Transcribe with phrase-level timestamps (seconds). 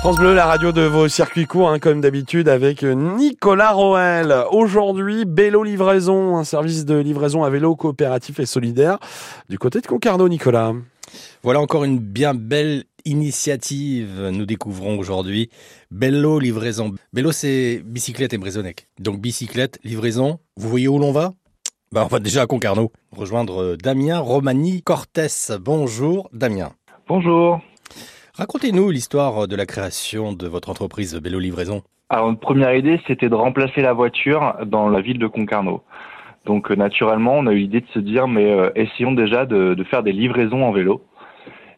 [0.00, 4.34] France Bleu, la radio de vos circuits courts, hein, comme d'habitude, avec Nicolas Roel.
[4.52, 8.98] Aujourd'hui, Bélo Livraison, un service de livraison à vélo coopératif et solidaire
[9.48, 10.72] du côté de Concarneau, Nicolas.
[11.42, 14.28] Voilà encore une bien belle initiative.
[14.32, 15.50] Nous découvrons aujourd'hui
[15.90, 16.94] Bello Livraison.
[17.12, 18.88] Bello, c'est bicyclette et Brisonnec.
[19.00, 20.38] Donc bicyclette, livraison.
[20.56, 21.32] Vous voyez où l'on va?
[21.92, 22.92] Bah, On va déjà à Concarneau.
[23.16, 25.52] Rejoindre Damien Romani Cortès.
[25.60, 26.70] Bonjour Damien.
[27.08, 27.60] Bonjour.
[28.38, 31.82] Racontez-nous l'histoire de la création de votre entreprise Bello Livraison.
[32.08, 35.82] Alors, une première idée, c'était de remplacer la voiture dans la ville de Concarneau.
[36.44, 39.74] Donc, euh, naturellement, on a eu l'idée de se dire, mais euh, essayons déjà de,
[39.74, 41.04] de, faire des livraisons en vélo.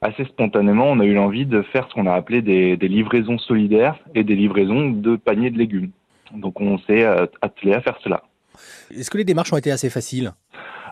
[0.03, 3.39] Assez spontanément, on a eu l'envie de faire ce qu'on a appelé des, des, livraisons
[3.39, 5.93] solidaires et des livraisons de paniers de légumes.
[6.35, 8.23] Donc, on s'est euh, attelé à faire cela.
[8.95, 10.35] Est-ce que les démarches ont été assez faciles?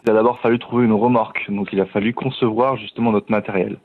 [0.06, 3.76] Il a d'abord fallu trouver une remorque, donc il a fallu concevoir justement notre matériel.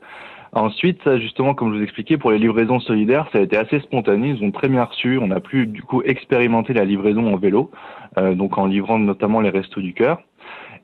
[0.54, 4.28] Ensuite, justement, comme je vous expliquais, pour les livraisons solidaires, ça a été assez spontané.
[4.28, 5.18] Ils ont très bien reçu.
[5.20, 7.72] On a pu du coup expérimenter la livraison en vélo,
[8.18, 10.20] euh, donc en livrant notamment les restos du cœur.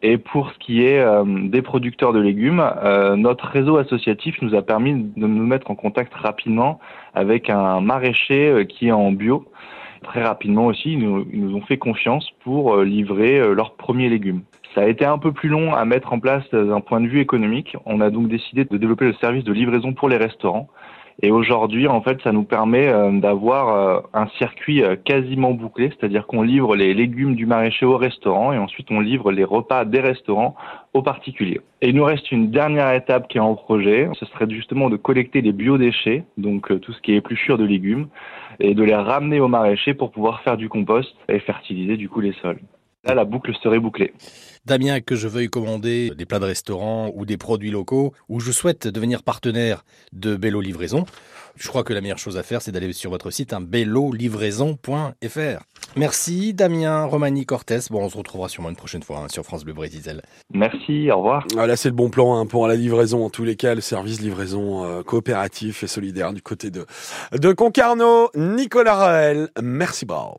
[0.03, 4.57] Et pour ce qui est euh, des producteurs de légumes, euh, notre réseau associatif nous
[4.57, 6.81] a permis de nous mettre en contact rapidement
[7.15, 9.45] avec un maraîcher qui est en bio.
[10.03, 14.43] Très rapidement aussi, ils nous, ont fait confiance pour livrer leurs premiers légumes.
[14.75, 17.21] Ça a été un peu plus long à mettre en place d'un point de vue
[17.21, 17.77] économique.
[17.87, 20.69] On a donc décidé de développer le service de livraison pour les restaurants.
[21.23, 22.91] Et aujourd'hui, en fait, ça nous permet
[23.21, 28.59] d'avoir un circuit quasiment bouclé, c'est-à-dire qu'on livre les légumes du maraîcher au restaurant et
[28.59, 30.55] ensuite on livre les repas des restaurants
[30.95, 31.61] aux particuliers.
[31.83, 34.97] Et il nous reste une dernière étape qui est en projet, ce serait justement de
[34.97, 38.09] collecter les biodéchets, donc tout ce qui est épluchure de légumes,
[38.59, 42.21] et de les ramener au maraîcher pour pouvoir faire du compost et fertiliser du coup
[42.21, 42.61] les sols.
[43.05, 44.13] Là, la boucle serait bouclée.
[44.67, 48.53] Damien, que je veuille commander des plats de restaurant ou des produits locaux, ou je
[48.53, 51.05] souhaite devenir partenaire de Bello Livraison,
[51.57, 55.65] je crois que la meilleure chose à faire, c'est d'aller sur votre site, hein, bellolivraison.fr.
[55.97, 57.91] Merci Damien Romani Cortès.
[57.91, 60.23] Bon, on se retrouvera sûrement une prochaine fois hein, sur France Bleu Brésil.
[60.55, 61.47] Merci, au revoir.
[61.59, 63.25] Ah, là, c'est le bon plan hein, pour la livraison.
[63.25, 66.87] En tous les cas, le service livraison euh, coopératif et solidaire du côté de,
[67.33, 68.31] de Concarneau.
[68.35, 70.21] Nicolas Raël, merci beaucoup.